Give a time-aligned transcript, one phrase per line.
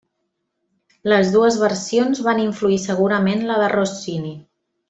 [1.13, 4.37] Les dues versions van influir segurament la de Rossini.